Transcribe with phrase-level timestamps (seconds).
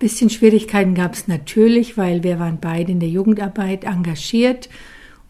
[0.00, 4.68] bisschen Schwierigkeiten gab es natürlich, weil wir waren beide in der Jugendarbeit engagiert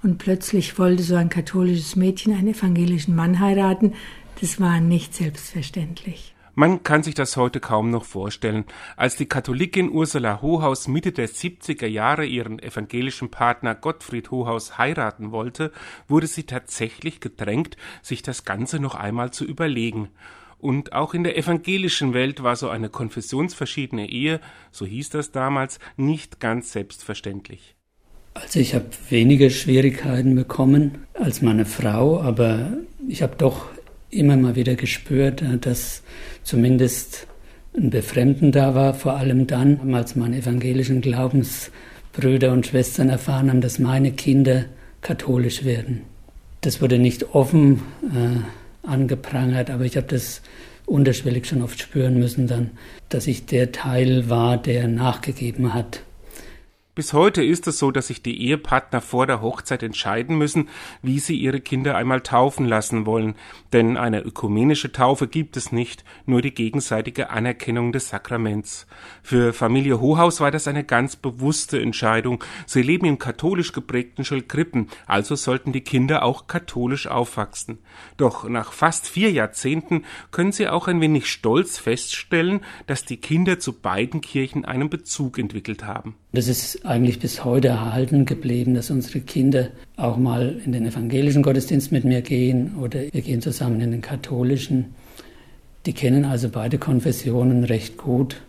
[0.03, 3.93] und plötzlich wollte so ein katholisches Mädchen einen evangelischen Mann heiraten.
[4.41, 6.35] Das war nicht selbstverständlich.
[6.55, 8.65] Man kann sich das heute kaum noch vorstellen.
[8.97, 15.33] Als die Katholikin Ursula Hohaus Mitte der 70er Jahre ihren evangelischen Partner Gottfried Hohaus heiraten
[15.33, 15.73] wollte,
[16.09, 20.09] wurde sie tatsächlich gedrängt, sich das Ganze noch einmal zu überlegen.
[20.61, 25.79] Und auch in der evangelischen Welt war so eine konfessionsverschiedene Ehe, so hieß das damals,
[25.97, 27.75] nicht ganz selbstverständlich.
[28.35, 32.73] Also ich habe weniger Schwierigkeiten bekommen als meine Frau, aber
[33.09, 33.67] ich habe doch
[34.11, 36.03] immer mal wieder gespürt, äh, dass
[36.43, 37.27] zumindest
[37.77, 43.61] ein Befremden da war, vor allem dann, als meine evangelischen Glaubensbrüder und Schwestern erfahren haben,
[43.61, 44.65] dass meine Kinder
[45.01, 46.03] katholisch werden.
[46.61, 48.41] Das wurde nicht offen äh,
[48.91, 50.43] angeprangert, aber ich habe das
[50.87, 52.71] unterschwellig schon oft spüren müssen dann,
[53.09, 56.03] dass ich der Teil war, der nachgegeben hat
[57.01, 60.69] bis heute ist es so, dass sich die Ehepartner vor der Hochzeit entscheiden müssen,
[61.01, 63.37] wie sie ihre Kinder einmal taufen lassen wollen,
[63.73, 68.87] denn eine ökumenische Taufe gibt es nicht, nur die gegenseitige Anerkennung des Sakraments.
[69.23, 72.45] Für Familie Hohaus war das eine ganz bewusste Entscheidung.
[72.67, 77.79] Sie leben im katholisch geprägten Schulkrippen, also sollten die Kinder auch katholisch aufwachsen.
[78.19, 83.59] Doch nach fast vier Jahrzehnten können sie auch ein wenig stolz feststellen, dass die Kinder
[83.59, 86.17] zu beiden Kirchen einen Bezug entwickelt haben.
[86.33, 91.43] Das ist eigentlich bis heute erhalten geblieben, dass unsere Kinder auch mal in den evangelischen
[91.43, 94.95] Gottesdienst mit mir gehen oder wir gehen zusammen in den katholischen.
[95.87, 98.43] Die kennen also beide Konfessionen recht gut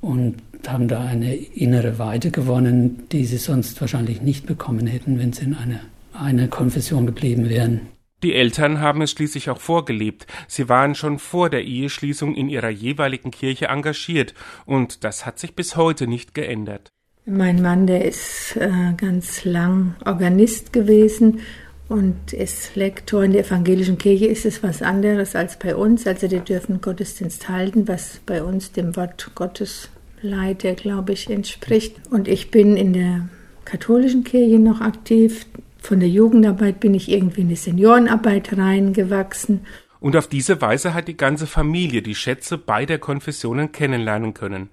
[0.00, 0.36] und
[0.68, 5.44] haben da eine innere Weite gewonnen, die sie sonst wahrscheinlich nicht bekommen hätten, wenn sie
[5.44, 5.80] in einer
[6.12, 7.88] eine Konfession geblieben wären.
[8.22, 10.26] Die Eltern haben es schließlich auch vorgelebt.
[10.48, 14.32] Sie waren schon vor der Eheschließung in ihrer jeweiligen Kirche engagiert,
[14.64, 16.90] und das hat sich bis heute nicht geändert.
[17.28, 21.40] Mein Mann, der ist äh, ganz lang Organist gewesen
[21.88, 24.26] und ist Lektor in der evangelischen Kirche.
[24.26, 26.06] Ist es was anderes als bei uns?
[26.06, 29.88] Also die dürfen Gottesdienst halten, was bei uns dem Wort Gottes
[30.22, 31.96] Leiter, glaube ich, entspricht.
[32.10, 33.28] Und ich bin in der
[33.64, 35.46] katholischen Kirche noch aktiv.
[35.80, 39.66] Von der Jugendarbeit bin ich irgendwie in die Seniorenarbeit reingewachsen.
[39.98, 44.68] Und auf diese Weise hat die ganze Familie die Schätze beider Konfessionen kennenlernen können.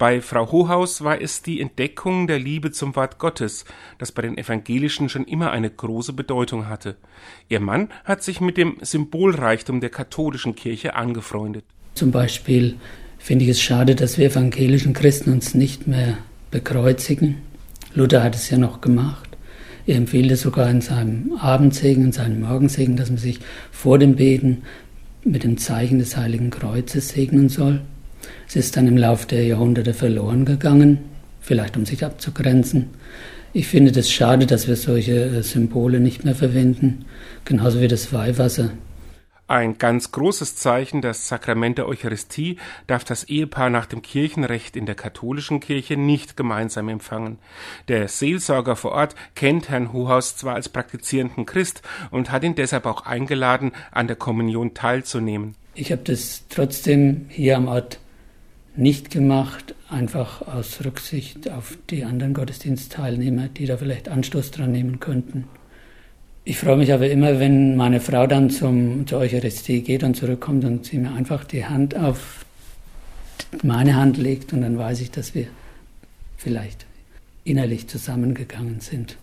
[0.00, 3.66] Bei Frau Hohaus war es die Entdeckung der Liebe zum Wort Gottes,
[3.98, 6.96] das bei den Evangelischen schon immer eine große Bedeutung hatte.
[7.50, 11.66] Ihr Mann hat sich mit dem Symbolreichtum der katholischen Kirche angefreundet.
[11.92, 12.76] Zum Beispiel
[13.18, 16.16] finde ich es schade, dass wir evangelischen Christen uns nicht mehr
[16.50, 17.42] bekreuzigen.
[17.92, 19.36] Luther hat es ja noch gemacht.
[19.86, 23.40] Er empfiehlt es sogar in seinem Abendsegen, in seinem Morgensegen, dass man sich
[23.70, 24.62] vor dem Beten
[25.24, 27.82] mit dem Zeichen des Heiligen Kreuzes segnen soll.
[28.48, 30.98] Es ist dann im Laufe der Jahrhunderte verloren gegangen,
[31.40, 32.90] vielleicht um sich abzugrenzen.
[33.52, 37.04] Ich finde es das schade, dass wir solche äh, Symbole nicht mehr verwenden,
[37.44, 38.70] genauso wie das Weihwasser.
[39.50, 44.86] Ein ganz großes Zeichen, das Sakrament der Eucharistie, darf das Ehepaar nach dem Kirchenrecht in
[44.86, 47.40] der katholischen Kirche nicht gemeinsam empfangen.
[47.88, 51.82] Der Seelsorger vor Ort kennt Herrn Hohaus zwar als praktizierenden Christ
[52.12, 55.56] und hat ihn deshalb auch eingeladen, an der Kommunion teilzunehmen.
[55.74, 57.98] Ich habe das trotzdem hier am Ort
[58.80, 65.00] nicht gemacht, einfach aus Rücksicht auf die anderen Gottesdienstteilnehmer, die da vielleicht Anstoß dran nehmen
[65.00, 65.44] könnten.
[66.44, 70.64] Ich freue mich aber immer, wenn meine Frau dann zum, zur Eucharistie geht und zurückkommt
[70.64, 72.44] und sie mir einfach die Hand auf
[73.62, 75.46] meine Hand legt und dann weiß ich, dass wir
[76.36, 76.86] vielleicht
[77.44, 79.16] innerlich zusammengegangen sind.